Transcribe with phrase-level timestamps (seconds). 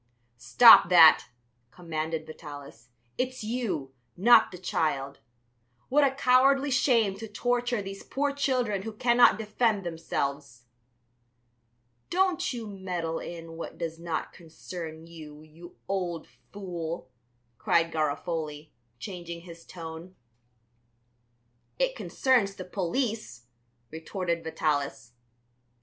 [0.39, 1.27] "Stop that,"
[1.69, 5.19] commanded Vitalis; "it's you, not the child!
[5.89, 10.63] What a cowardly shame to torture these poor children who cannot defend themselves."
[12.09, 17.11] "Don't you meddle in what does not concern you, you old fool,"
[17.59, 20.15] cried Garofoli, changing his tone.
[21.77, 23.45] "It concerns the police,"
[23.91, 25.11] retorted Vitalis.